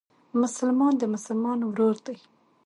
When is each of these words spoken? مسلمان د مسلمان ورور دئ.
مسلمان 0.41 0.93
د 0.97 1.03
مسلمان 1.13 1.59
ورور 1.63 1.95
دئ. 2.05 2.17